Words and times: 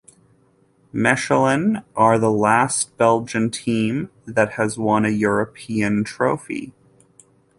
Mechelen 0.95 1.83
are 1.95 2.17
the 2.17 2.31
last 2.31 2.97
Belgian 2.97 3.51
team 3.51 4.09
that 4.25 4.53
has 4.53 4.75
won 4.75 5.05
a 5.05 5.09
European 5.09 6.03
trophy. 6.03 6.73